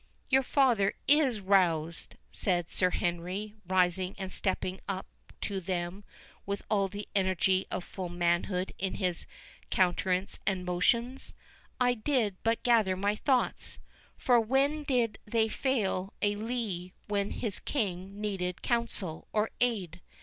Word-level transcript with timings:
"Your 0.31 0.41
father 0.41 0.95
is 1.07 1.41
roused," 1.41 2.15
said 2.31 2.71
Sir 2.71 2.89
Henry, 2.89 3.53
rising 3.67 4.15
and 4.17 4.31
stepping 4.31 4.79
up 4.89 5.05
to 5.41 5.59
them 5.59 6.03
with 6.43 6.63
all 6.71 6.87
the 6.87 7.07
energy 7.15 7.67
of 7.69 7.83
full 7.83 8.09
manhood 8.09 8.73
in 8.79 8.95
his 8.95 9.27
countenance 9.69 10.39
and 10.47 10.65
motions—"I 10.65 11.93
did 11.93 12.35
but 12.41 12.63
gather 12.63 12.97
my 12.97 13.15
thoughts—for 13.15 14.39
when 14.39 14.81
did 14.85 15.19
they 15.27 15.47
fail 15.47 16.15
a 16.19 16.35
Lee 16.35 16.93
when 17.07 17.29
his 17.29 17.59
King 17.59 18.19
needed 18.19 18.63
counsel 18.63 19.27
or 19.31 19.51
aid?" 19.61 20.01